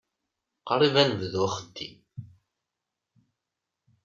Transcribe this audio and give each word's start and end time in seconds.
Qrib 0.67 0.95
ad 1.01 1.07
nebdu 1.09 1.41
axeddim. 1.47 1.95